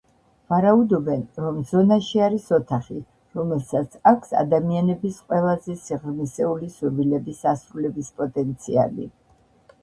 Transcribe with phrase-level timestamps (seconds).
[0.51, 2.97] ვარაუდობენ, რომ „ზონაში“ არის ოთახი,
[3.39, 9.09] რომელსაც აქვს ადამიანების ყველაზე სიღრმისეული სურვილების ასრულების პოტენციალი.